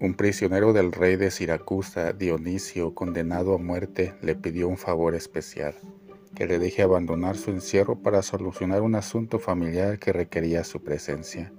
[0.00, 5.74] Un prisionero del rey de Siracusa, Dionisio, condenado a muerte, le pidió un favor especial,
[6.36, 11.52] que le deje abandonar su encierro para solucionar un asunto familiar que requería su presencia.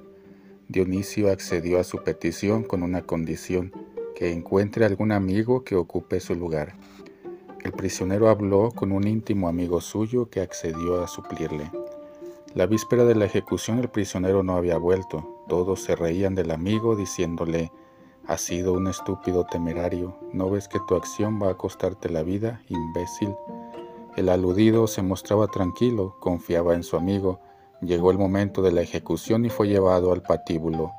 [0.69, 3.73] Dionisio accedió a su petición con una condición,
[4.15, 6.75] que encuentre algún amigo que ocupe su lugar.
[7.61, 11.69] El prisionero habló con un íntimo amigo suyo que accedió a suplirle.
[12.55, 15.43] La víspera de la ejecución el prisionero no había vuelto.
[15.49, 17.69] Todos se reían del amigo diciéndole,
[18.29, 22.61] Has sido un estúpido temerario, ¿no ves que tu acción va a costarte la vida,
[22.67, 23.35] imbécil?
[24.17, 27.39] El aludido se mostraba tranquilo, confiaba en su amigo.
[27.81, 30.91] Llegó el momento de la ejecución y fue llevado al patíbulo.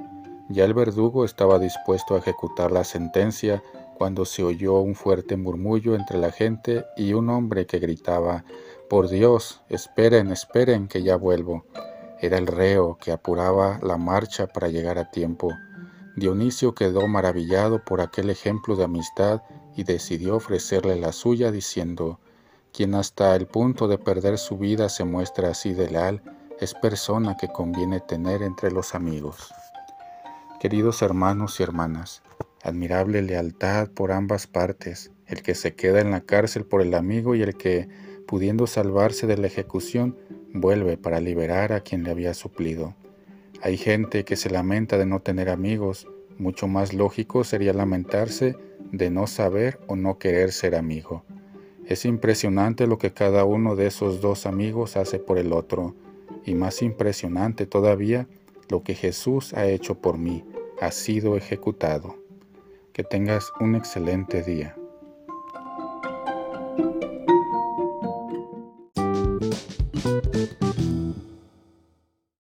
[0.49, 3.63] Ya el verdugo estaba dispuesto a ejecutar la sentencia
[3.97, 8.45] cuando se oyó un fuerte murmullo entre la gente y un hombre que gritaba,
[8.89, 11.65] Por Dios, esperen, esperen, que ya vuelvo.
[12.21, 15.53] Era el reo que apuraba la marcha para llegar a tiempo.
[16.21, 19.41] Dionisio quedó maravillado por aquel ejemplo de amistad
[19.75, 22.21] y decidió ofrecerle la suya diciendo,
[22.75, 26.23] quien hasta el punto de perder su vida se muestra así de leal,
[26.61, 29.51] es persona que conviene tener entre los amigos.
[30.61, 32.23] Queridos hermanos y hermanas,
[32.63, 37.35] admirable lealtad por ambas partes, el que se queda en la cárcel por el amigo
[37.35, 37.89] y el que,
[38.27, 40.19] pudiendo salvarse de la ejecución,
[40.53, 42.95] vuelve para liberar a quien le había suplido.
[43.63, 48.57] Hay gente que se lamenta de no tener amigos, mucho más lógico sería lamentarse
[48.91, 51.25] de no saber o no querer ser amigo.
[51.87, 55.95] Es impresionante lo que cada uno de esos dos amigos hace por el otro,
[56.47, 58.27] y más impresionante todavía
[58.71, 60.43] lo que Jesús ha hecho por mí,
[60.81, 62.17] ha sido ejecutado.
[62.95, 64.75] Que tengas un excelente día.